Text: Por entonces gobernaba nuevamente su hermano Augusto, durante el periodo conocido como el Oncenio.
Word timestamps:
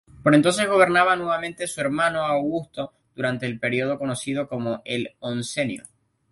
Por 0.23 0.33
entonces 0.33 0.67
gobernaba 0.67 1.15
nuevamente 1.15 1.67
su 1.67 1.79
hermano 1.79 2.23
Augusto, 2.23 2.91
durante 3.15 3.45
el 3.45 3.59
periodo 3.59 3.99
conocido 3.99 4.47
como 4.47 4.81
el 4.83 5.13
Oncenio. 5.19 5.83